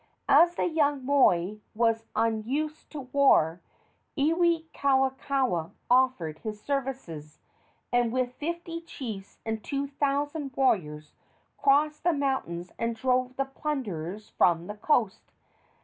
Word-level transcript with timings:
As 0.29 0.55
the 0.55 0.65
young 0.65 1.05
moi 1.05 1.57
was 1.75 2.05
unused 2.15 2.89
to 2.89 3.01
war, 3.01 3.61
Iwikauikaua 4.17 5.73
offered 5.91 6.39
his 6.39 6.59
services, 6.59 7.37
and 7.93 8.11
with 8.11 8.33
fifty 8.33 8.81
chiefs 8.81 9.37
and 9.45 9.63
two 9.63 9.85
thousand 9.85 10.53
warriors 10.55 11.13
crossed 11.59 12.03
the 12.03 12.13
mountains 12.13 12.71
and 12.79 12.95
drove 12.95 13.35
the 13.35 13.45
plunderers 13.45 14.29
from 14.31 14.65
the 14.65 14.73
coast. 14.77 15.31